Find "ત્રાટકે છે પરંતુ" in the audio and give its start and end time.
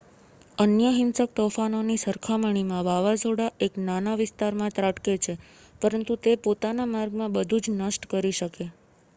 4.73-6.13